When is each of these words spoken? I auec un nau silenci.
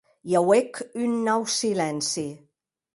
I 0.29 0.33
auec 0.39 0.73
un 1.03 1.13
nau 1.27 1.43
silenci. 1.59 2.27